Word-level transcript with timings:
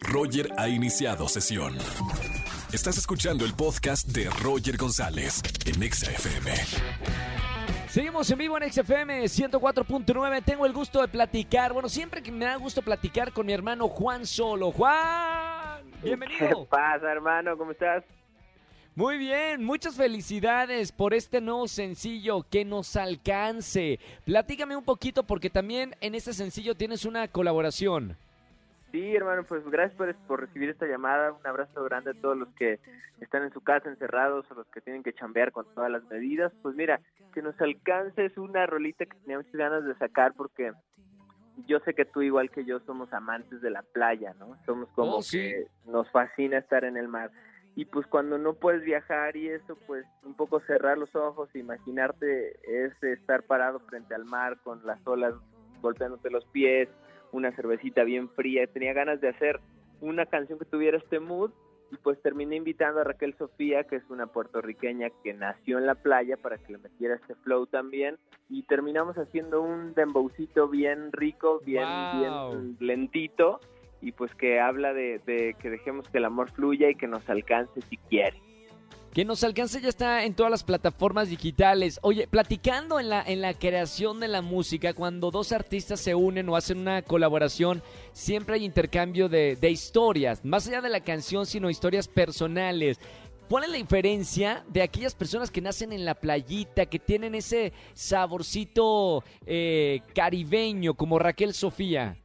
Roger 0.00 0.48
ha 0.58 0.68
iniciado 0.68 1.28
sesión. 1.28 1.76
Estás 2.72 2.98
escuchando 2.98 3.44
el 3.44 3.54
podcast 3.54 4.08
de 4.08 4.28
Roger 4.42 4.76
González 4.76 5.42
en 5.66 5.82
Exa 5.82 6.10
FM. 6.10 6.50
Seguimos 7.88 8.30
en 8.30 8.38
vivo 8.38 8.56
en 8.58 8.72
XFM 8.72 9.24
104.9. 9.24 10.42
Tengo 10.44 10.64
el 10.64 10.72
gusto 10.72 11.02
de 11.02 11.08
platicar. 11.08 11.72
Bueno, 11.72 11.88
siempre 11.88 12.22
que 12.22 12.32
me 12.32 12.46
da 12.46 12.56
gusto 12.56 12.80
platicar 12.80 13.32
con 13.32 13.46
mi 13.46 13.52
hermano 13.52 13.88
Juan 13.88 14.24
Solo. 14.24 14.72
Juan, 14.72 15.82
bienvenido. 16.02 16.48
¿Qué 16.48 16.66
pasa, 16.70 17.12
hermano? 17.12 17.56
¿Cómo 17.58 17.72
estás? 17.72 18.02
Muy 18.94 19.16
bien, 19.16 19.64
muchas 19.64 19.96
felicidades 19.96 20.92
por 20.92 21.14
este 21.14 21.40
nuevo 21.40 21.66
sencillo 21.66 22.46
que 22.50 22.64
nos 22.64 22.96
alcance. 22.96 23.98
Platícame 24.24 24.76
un 24.76 24.84
poquito 24.84 25.22
porque 25.22 25.48
también 25.48 25.94
en 26.00 26.14
este 26.14 26.34
sencillo 26.34 26.74
tienes 26.74 27.06
una 27.06 27.28
colaboración. 27.28 28.16
Sí, 28.92 29.16
hermano, 29.16 29.42
pues 29.44 29.64
gracias 29.70 29.96
por, 29.96 30.14
por, 30.26 30.40
recibir 30.40 30.68
esta 30.68 30.86
llamada. 30.86 31.32
Un 31.32 31.46
abrazo 31.46 31.82
grande 31.84 32.10
a 32.10 32.20
todos 32.20 32.36
los 32.36 32.48
que 32.54 32.78
están 33.20 33.42
en 33.42 33.52
su 33.52 33.62
casa 33.62 33.88
encerrados 33.88 34.44
o 34.50 34.54
los 34.54 34.66
que 34.68 34.82
tienen 34.82 35.02
que 35.02 35.14
chambear 35.14 35.50
con 35.50 35.64
todas 35.74 35.90
las 35.90 36.04
medidas. 36.10 36.52
Pues 36.60 36.76
mira, 36.76 37.00
que 37.32 37.40
nos 37.40 37.58
alcance 37.60 38.26
es 38.26 38.36
una 38.36 38.66
rolita 38.66 39.06
que 39.06 39.16
tenía 39.20 39.38
muchas 39.38 39.54
ganas 39.54 39.84
de 39.84 39.94
sacar 39.94 40.34
porque 40.34 40.72
yo 41.66 41.80
sé 41.80 41.94
que 41.94 42.04
tú 42.04 42.22
igual 42.22 42.50
que 42.50 42.64
yo 42.64 42.80
somos 42.80 43.12
amantes 43.12 43.62
de 43.62 43.70
la 43.70 43.82
playa, 43.82 44.34
¿no? 44.38 44.56
Somos 44.66 44.88
como 44.90 45.16
Oh, 45.16 45.22
sí. 45.22 45.38
que 45.38 45.66
nos 45.86 46.10
fascina 46.10 46.58
estar 46.58 46.84
en 46.84 46.96
el 46.98 47.08
mar. 47.08 47.30
Y 47.74 47.86
pues 47.86 48.06
cuando 48.06 48.36
no 48.36 48.52
puedes 48.54 48.82
viajar 48.82 49.34
y 49.36 49.48
eso, 49.48 49.78
pues 49.86 50.04
un 50.24 50.34
poco 50.34 50.60
cerrar 50.60 50.98
los 50.98 51.14
ojos, 51.14 51.48
imaginarte 51.54 52.58
es 52.64 53.02
estar 53.02 53.44
parado 53.44 53.80
frente 53.80 54.14
al 54.14 54.26
mar 54.26 54.58
con 54.62 54.84
las 54.84 55.00
olas 55.06 55.34
golpeándote 55.80 56.30
los 56.30 56.44
pies, 56.46 56.88
una 57.32 57.50
cervecita 57.52 58.04
bien 58.04 58.28
fría. 58.30 58.66
Tenía 58.66 58.92
ganas 58.92 59.20
de 59.20 59.28
hacer 59.28 59.60
una 60.00 60.26
canción 60.26 60.58
que 60.58 60.64
tuviera 60.64 60.98
este 60.98 61.18
mood 61.20 61.50
y 61.90 61.96
pues 61.96 62.20
terminé 62.22 62.56
invitando 62.56 63.00
a 63.00 63.04
Raquel 63.04 63.34
Sofía, 63.36 63.84
que 63.84 63.96
es 63.96 64.02
una 64.08 64.26
puertorriqueña 64.26 65.10
que 65.22 65.34
nació 65.34 65.78
en 65.78 65.86
la 65.86 65.94
playa 65.94 66.36
para 66.36 66.56
que 66.58 66.72
le 66.72 66.78
metiera 66.78 67.16
este 67.16 67.34
flow 67.36 67.66
también 67.66 68.16
y 68.48 68.62
terminamos 68.62 69.16
haciendo 69.18 69.60
un 69.60 69.92
dembowcito 69.94 70.68
bien 70.68 71.12
rico, 71.12 71.60
bien, 71.64 71.84
Wow. 71.84 72.50
bien 72.50 72.76
lentito 72.80 73.60
y 74.00 74.12
pues 74.12 74.34
que 74.34 74.58
habla 74.58 74.92
de, 74.94 75.20
de 75.26 75.54
que 75.60 75.70
dejemos 75.70 76.08
que 76.08 76.18
el 76.18 76.24
amor 76.24 76.50
fluya 76.50 76.88
y 76.90 76.94
que 76.94 77.06
nos 77.06 77.28
alcance 77.28 77.80
si 77.82 77.96
quiere. 77.98 78.36
Que 79.12 79.26
nos 79.26 79.44
alcance 79.44 79.78
ya 79.82 79.90
está 79.90 80.24
en 80.24 80.34
todas 80.34 80.50
las 80.50 80.64
plataformas 80.64 81.28
digitales. 81.28 82.00
Oye, 82.02 82.26
platicando 82.26 82.98
en 82.98 83.10
la, 83.10 83.22
en 83.22 83.42
la 83.42 83.52
creación 83.52 84.20
de 84.20 84.28
la 84.28 84.40
música, 84.40 84.94
cuando 84.94 85.30
dos 85.30 85.52
artistas 85.52 86.00
se 86.00 86.14
unen 86.14 86.48
o 86.48 86.56
hacen 86.56 86.78
una 86.78 87.02
colaboración, 87.02 87.82
siempre 88.12 88.54
hay 88.54 88.64
intercambio 88.64 89.28
de, 89.28 89.56
de 89.56 89.70
historias, 89.70 90.42
más 90.46 90.66
allá 90.66 90.80
de 90.80 90.88
la 90.88 91.00
canción, 91.00 91.44
sino 91.44 91.68
historias 91.68 92.08
personales. 92.08 92.98
¿Cuál 93.50 93.64
es 93.64 93.70
la 93.70 93.76
diferencia 93.76 94.64
de 94.68 94.80
aquellas 94.80 95.14
personas 95.14 95.50
que 95.50 95.60
nacen 95.60 95.92
en 95.92 96.06
la 96.06 96.14
playita, 96.14 96.86
que 96.86 96.98
tienen 96.98 97.34
ese 97.34 97.74
saborcito 97.92 99.24
eh, 99.44 100.00
caribeño 100.14 100.94
como 100.94 101.18
Raquel 101.18 101.52
Sofía? 101.52 102.16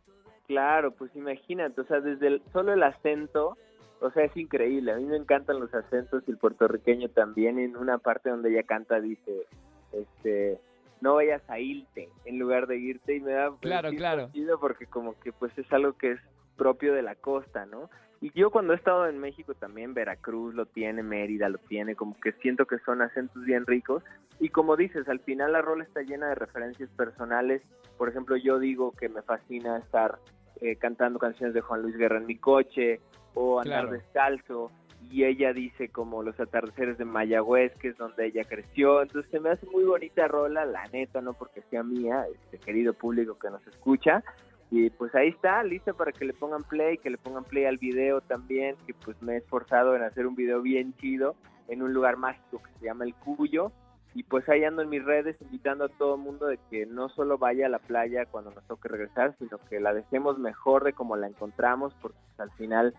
Claro, 0.47 0.93
pues 0.93 1.13
imagínate, 1.15 1.81
o 1.81 1.85
sea, 1.85 1.99
desde 1.99 2.41
solo 2.53 2.71
el 2.71 2.81
acento, 2.81 3.57
o 4.01 4.11
sea, 4.11 4.25
es 4.25 4.37
increíble. 4.37 4.91
A 4.91 4.97
mí 4.97 5.05
me 5.05 5.17
encantan 5.17 5.59
los 5.59 5.73
acentos 5.73 6.23
y 6.27 6.31
el 6.31 6.37
puertorriqueño 6.37 7.09
también. 7.09 7.59
En 7.59 7.75
una 7.77 7.97
parte 7.97 8.29
donde 8.29 8.51
ella 8.51 8.63
canta 8.63 8.99
dice, 8.99 9.45
este, 9.91 10.59
no 11.01 11.15
vayas 11.15 11.41
a 11.49 11.59
irte 11.59 12.09
en 12.25 12.39
lugar 12.39 12.67
de 12.67 12.77
irte 12.77 13.15
y 13.15 13.19
me 13.19 13.33
da 13.33 13.51
Claro, 13.59 13.89
claro. 13.91 14.23
sentido 14.25 14.59
porque 14.59 14.85
como 14.85 15.19
que 15.19 15.31
pues 15.31 15.55
es 15.57 15.71
algo 15.71 15.93
que 15.93 16.11
es 16.11 16.19
propio 16.55 16.93
de 16.93 17.01
la 17.03 17.15
costa, 17.15 17.65
¿no? 17.65 17.89
Y 18.19 18.31
yo 18.31 18.49
cuando 18.49 18.73
he 18.73 18.75
estado 18.75 19.05
en 19.07 19.19
México 19.19 19.53
también, 19.53 19.93
Veracruz 19.93 20.55
lo 20.55 20.65
tiene, 20.65 21.03
Mérida 21.03 21.49
lo 21.49 21.59
tiene, 21.59 21.95
como 21.95 22.19
que 22.19 22.31
siento 22.33 22.65
que 22.65 22.79
son 22.79 23.03
acentos 23.03 23.43
bien 23.43 23.65
ricos. 23.67 24.03
Y 24.39 24.49
como 24.49 24.75
dices, 24.75 25.07
al 25.07 25.19
final 25.19 25.51
la 25.53 25.61
rola 25.61 25.83
está 25.83 26.01
llena 26.01 26.29
de 26.29 26.35
referencias 26.35 26.89
personales. 26.91 27.61
Por 27.95 28.09
ejemplo, 28.09 28.35
yo 28.35 28.57
digo 28.57 28.91
que 28.93 29.07
me 29.07 29.21
fascina 29.21 29.77
estar 29.77 30.17
eh, 30.61 30.77
cantando 30.77 31.19
canciones 31.19 31.53
de 31.53 31.61
Juan 31.61 31.83
Luis 31.83 31.95
Guerra 31.95 32.17
en 32.17 32.25
mi 32.25 32.37
coche 32.37 33.01
o 33.37 33.59
andar 33.59 33.83
Claro. 33.83 33.91
descalzo. 33.91 34.71
Y 35.11 35.23
ella 35.23 35.53
dice 35.53 35.89
como 35.89 36.23
los 36.23 36.37
atardeceres 36.39 36.97
de 36.97 37.05
Mayagüez, 37.05 37.71
que 37.77 37.89
es 37.89 37.97
donde 37.97 38.25
ella 38.25 38.43
creció. 38.43 39.01
Entonces 39.03 39.29
se 39.31 39.39
me 39.39 39.51
hace 39.51 39.65
muy 39.67 39.83
bonita 39.83 40.27
rola, 40.27 40.65
la 40.65 40.85
neta, 40.87 41.21
no 41.21 41.33
porque 41.33 41.61
sea 41.69 41.83
mía, 41.83 42.25
este 42.33 42.57
querido 42.57 42.93
público 42.93 43.37
que 43.37 43.49
nos 43.49 43.65
escucha. 43.67 44.23
Y 44.69 44.89
pues 44.89 45.13
ahí 45.15 45.29
está, 45.29 45.63
lista 45.63 45.93
para 45.93 46.11
que 46.11 46.25
le 46.25 46.33
pongan 46.33 46.63
play, 46.63 46.97
que 46.97 47.09
le 47.09 47.17
pongan 47.17 47.45
play 47.45 47.65
al 47.65 47.77
video 47.77 48.19
también, 48.21 48.75
que 48.85 48.93
pues 48.93 49.21
me 49.21 49.35
he 49.35 49.37
esforzado 49.37 49.95
en 49.95 50.01
hacer 50.01 50.27
un 50.27 50.35
video 50.35 50.61
bien 50.61 50.93
chido 50.97 51.35
en 51.69 51.83
un 51.83 51.93
lugar 51.93 52.17
mágico 52.17 52.61
que 52.61 52.79
se 52.79 52.85
llama 52.85 53.05
El 53.05 53.13
Cuyo. 53.15 53.71
Y 54.13 54.23
pues 54.23 54.49
ahí 54.49 54.63
ando 54.63 54.81
en 54.81 54.89
mis 54.89 55.05
redes 55.05 55.37
invitando 55.41 55.85
a 55.85 55.89
todo 55.89 56.15
el 56.15 56.21
mundo 56.21 56.47
de 56.47 56.57
que 56.71 56.85
no 56.87 57.07
solo 57.09 57.37
vaya 57.37 57.67
a 57.67 57.69
la 57.69 57.77
playa 57.79 58.25
cuando 58.25 58.49
nos 58.51 58.65
toque 58.65 58.89
regresar, 58.89 59.35
sino 59.37 59.59
que 59.69 59.79
la 59.79 59.93
dejemos 59.93 60.39
mejor 60.39 60.83
de 60.83 60.93
como 60.93 61.15
la 61.15 61.27
encontramos, 61.27 61.93
porque 62.01 62.17
pues, 62.25 62.39
al 62.39 62.51
final 62.57 62.95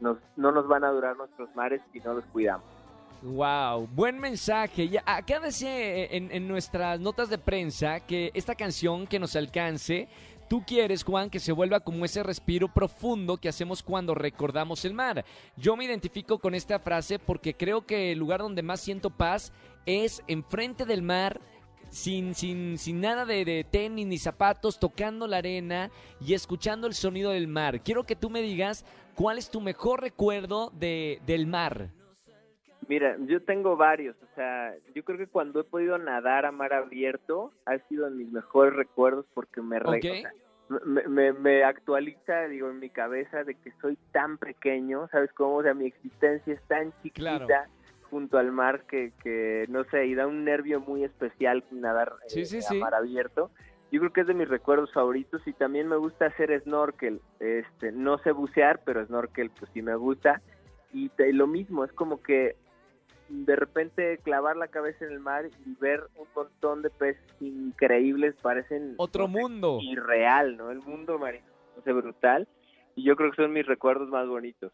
no 0.00 0.18
nos 0.36 0.66
van 0.66 0.84
a 0.84 0.90
durar 0.90 1.16
nuestros 1.16 1.48
mares 1.54 1.80
si 1.92 2.00
no 2.00 2.14
los 2.14 2.24
cuidamos. 2.26 2.64
Wow, 3.22 3.86
buen 3.88 4.18
mensaje. 4.18 4.88
Ya, 4.88 5.02
acá 5.04 5.40
decía 5.40 5.78
eh, 5.78 6.16
en, 6.16 6.30
en 6.32 6.48
nuestras 6.48 6.98
notas 7.00 7.28
de 7.28 7.36
prensa 7.36 8.00
que 8.00 8.30
esta 8.32 8.54
canción 8.54 9.06
que 9.06 9.18
nos 9.18 9.36
alcance, 9.36 10.08
tú 10.48 10.64
quieres, 10.66 11.04
Juan, 11.04 11.28
que 11.28 11.38
se 11.38 11.52
vuelva 11.52 11.80
como 11.80 12.06
ese 12.06 12.22
respiro 12.22 12.68
profundo 12.68 13.36
que 13.36 13.50
hacemos 13.50 13.82
cuando 13.82 14.14
recordamos 14.14 14.86
el 14.86 14.94
mar. 14.94 15.22
Yo 15.58 15.76
me 15.76 15.84
identifico 15.84 16.38
con 16.38 16.54
esta 16.54 16.78
frase 16.78 17.18
porque 17.18 17.52
creo 17.52 17.84
que 17.84 18.12
el 18.12 18.18
lugar 18.18 18.40
donde 18.40 18.62
más 18.62 18.80
siento 18.80 19.10
paz 19.10 19.52
es 19.84 20.22
enfrente 20.26 20.86
del 20.86 21.02
mar. 21.02 21.42
Sin, 21.90 22.34
sin, 22.34 22.78
sin 22.78 23.00
nada 23.00 23.24
de, 23.26 23.44
de 23.44 23.64
tenis 23.68 24.06
ni 24.06 24.16
zapatos, 24.18 24.78
tocando 24.78 25.26
la 25.26 25.38
arena 25.38 25.90
y 26.20 26.34
escuchando 26.34 26.86
el 26.86 26.94
sonido 26.94 27.32
del 27.32 27.48
mar. 27.48 27.80
Quiero 27.82 28.04
que 28.04 28.14
tú 28.16 28.30
me 28.30 28.42
digas 28.42 28.84
cuál 29.16 29.38
es 29.38 29.50
tu 29.50 29.60
mejor 29.60 30.00
recuerdo 30.00 30.70
de, 30.70 31.20
del 31.26 31.46
mar. 31.46 31.88
Mira, 32.88 33.16
yo 33.26 33.42
tengo 33.44 33.76
varios, 33.76 34.16
o 34.22 34.34
sea, 34.34 34.72
yo 34.94 35.04
creo 35.04 35.18
que 35.18 35.26
cuando 35.28 35.60
he 35.60 35.64
podido 35.64 35.96
nadar 35.98 36.44
a 36.46 36.50
mar 36.52 36.72
abierto 36.72 37.52
ha 37.66 37.78
sido 37.88 38.06
de 38.08 38.16
mis 38.16 38.32
mejores 38.32 38.74
recuerdos 38.74 39.26
porque 39.34 39.60
me, 39.60 39.78
re- 39.78 39.88
Ok. 39.98 40.04
o 40.04 40.20
sea, 40.20 40.32
me, 40.86 41.02
me- 41.08 41.32
me 41.32 41.62
actualiza, 41.64 42.46
digo, 42.48 42.68
en 42.70 42.78
mi 42.80 42.90
cabeza 42.90 43.44
de 43.44 43.54
que 43.56 43.72
soy 43.80 43.96
tan 44.12 44.38
pequeño, 44.38 45.08
¿sabes 45.12 45.30
cómo? 45.34 45.56
O 45.56 45.62
sea, 45.62 45.74
mi 45.74 45.86
existencia 45.86 46.52
es 46.54 46.62
tan 46.68 46.92
chiquita 47.02 47.46
Claro. 47.46 47.46
Junto 48.10 48.38
al 48.38 48.50
mar 48.52 48.82
que, 48.86 49.12
que, 49.22 49.66
no 49.68 49.84
sé, 49.84 50.06
y 50.06 50.14
da 50.14 50.26
un 50.26 50.44
nervio 50.44 50.80
muy 50.80 51.04
especial 51.04 51.64
nadar 51.70 52.12
Sí, 52.26 52.40
eh, 52.40 52.44
sí, 52.46 52.58
a 52.68 52.74
mar 52.80 52.94
abierto. 52.94 53.50
Yo 53.92 54.00
creo 54.00 54.12
que 54.12 54.20
es 54.22 54.26
de 54.26 54.34
mis 54.34 54.48
recuerdos 54.48 54.92
favoritos 54.92 55.40
y 55.46 55.52
también 55.52 55.88
me 55.88 55.96
gusta 55.96 56.26
hacer 56.26 56.60
snorkel. 56.62 57.20
Este, 57.40 57.90
no 57.92 58.18
sé 58.18 58.32
bucear, 58.32 58.80
pero 58.84 59.04
snorkel 59.06 59.50
pues 59.50 59.70
sí 59.72 59.82
me 59.82 59.94
gusta. 59.96 60.40
Y 60.92 61.08
te- 61.10 61.32
lo 61.32 61.46
mismo, 61.46 61.84
es 61.84 61.92
como 61.92 62.22
que 62.22 62.56
de 63.28 63.54
repente 63.56 64.18
clavar 64.18 64.56
la 64.56 64.68
cabeza 64.68 65.04
en 65.04 65.12
el 65.12 65.20
mar 65.20 65.46
y 65.64 65.74
ver 65.80 66.02
un 66.16 66.26
montón 66.34 66.82
de 66.82 66.90
peces 66.90 67.22
increíbles 67.40 68.34
parecen 68.42 68.94
Otro 68.96 69.28
no 69.28 69.34
sé, 69.34 69.40
mundo. 69.40 69.78
irreal, 69.80 70.56
¿no? 70.56 70.70
El 70.70 70.80
mundo 70.80 71.18
marino, 71.18 71.46
no 71.76 71.82
sé, 71.82 71.92
brutal. 71.92 72.48
Y 72.96 73.04
yo 73.04 73.14
creo 73.16 73.30
que 73.30 73.36
son 73.42 73.52
mis 73.52 73.66
recuerdos 73.66 74.08
más 74.08 74.26
bonitos. 74.28 74.72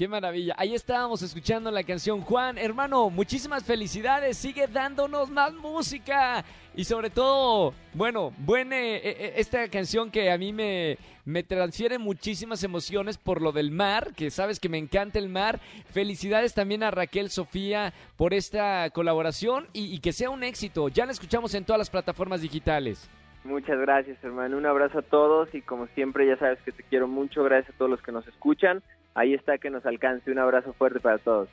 Qué 0.00 0.08
maravilla. 0.08 0.54
Ahí 0.56 0.74
estábamos 0.74 1.20
escuchando 1.20 1.70
la 1.70 1.82
canción. 1.84 2.22
Juan, 2.22 2.56
hermano, 2.56 3.10
muchísimas 3.10 3.64
felicidades. 3.64 4.38
Sigue 4.38 4.66
dándonos 4.66 5.28
más 5.28 5.52
música. 5.52 6.42
Y 6.74 6.84
sobre 6.84 7.10
todo, 7.10 7.74
bueno, 7.92 8.32
buena 8.38 8.78
esta 8.78 9.68
canción 9.68 10.10
que 10.10 10.30
a 10.30 10.38
mí 10.38 10.54
me, 10.54 10.96
me 11.26 11.42
transfiere 11.42 11.98
muchísimas 11.98 12.64
emociones 12.64 13.18
por 13.18 13.42
lo 13.42 13.52
del 13.52 13.72
mar, 13.72 14.14
que 14.16 14.30
sabes 14.30 14.58
que 14.58 14.70
me 14.70 14.78
encanta 14.78 15.18
el 15.18 15.28
mar. 15.28 15.60
Felicidades 15.90 16.54
también 16.54 16.82
a 16.82 16.90
Raquel 16.90 17.28
Sofía 17.28 17.92
por 18.16 18.32
esta 18.32 18.88
colaboración 18.94 19.66
y 19.74 19.98
que 19.98 20.14
sea 20.14 20.30
un 20.30 20.44
éxito. 20.44 20.88
Ya 20.88 21.04
la 21.04 21.12
escuchamos 21.12 21.54
en 21.54 21.66
todas 21.66 21.78
las 21.78 21.90
plataformas 21.90 22.40
digitales. 22.40 23.10
Muchas 23.44 23.78
gracias, 23.78 24.22
hermano. 24.22 24.58
Un 24.58 24.66
abrazo 24.66 24.98
a 24.98 25.02
todos 25.02 25.54
y 25.54 25.62
como 25.62 25.88
siempre 25.88 26.26
ya 26.26 26.38
sabes 26.38 26.58
que 26.62 26.72
te 26.72 26.82
quiero 26.84 27.08
mucho. 27.08 27.42
Gracias 27.42 27.74
a 27.74 27.78
todos 27.78 27.90
los 27.90 28.02
que 28.02 28.12
nos 28.12 28.26
escuchan. 28.28 28.82
Ahí 29.14 29.34
está 29.34 29.58
que 29.58 29.70
nos 29.70 29.84
alcance. 29.86 30.30
Un 30.30 30.38
abrazo 30.38 30.72
fuerte 30.72 31.00
para 31.00 31.18
todos. 31.18 31.48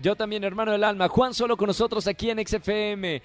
Yo 0.00 0.16
también, 0.16 0.44
hermano 0.44 0.72
del 0.72 0.84
alma. 0.84 1.08
Juan 1.08 1.34
solo 1.34 1.56
con 1.56 1.66
nosotros 1.66 2.06
aquí 2.06 2.30
en 2.30 2.46
XFM. 2.46 3.22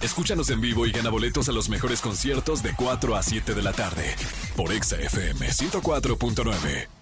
Escúchanos 0.00 0.50
en 0.50 0.60
vivo 0.60 0.86
y 0.86 0.92
gana 0.92 1.10
boletos 1.10 1.48
a 1.48 1.52
los 1.52 1.68
mejores 1.68 2.00
conciertos 2.00 2.62
de 2.62 2.74
4 2.76 3.16
a 3.16 3.22
7 3.22 3.54
de 3.54 3.62
la 3.62 3.72
tarde 3.72 4.04
por 4.54 4.70
Exa 4.70 4.96
FM 4.96 5.46
104.9. 5.46 6.93